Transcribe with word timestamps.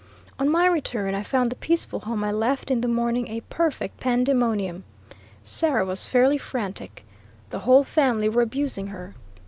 On 0.39 0.49
my 0.49 0.65
return 0.65 1.13
I 1.13 1.21
found 1.21 1.51
the 1.51 1.55
peaceful 1.55 1.99
home 1.99 2.23
I 2.23 2.31
left 2.31 2.71
in 2.71 2.81
the 2.81 2.87
morning 2.87 3.27
a 3.27 3.41
perfect 3.41 3.99
pandemonium. 3.99 4.83
Sarah 5.43 5.85
was 5.85 6.05
fairly 6.05 6.39
frantic. 6.39 7.05
The 7.51 7.59
whole 7.59 7.83
family 7.83 8.27
were 8.27 8.41
abusing 8.41 8.87
her. 8.87 9.13